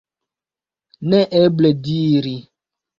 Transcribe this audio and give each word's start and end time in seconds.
Neeble 1.13 1.73
diri. 1.85 2.37